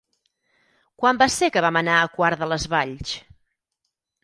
[1.03, 3.15] Quan va ser que vam anar a Quart de les Valls?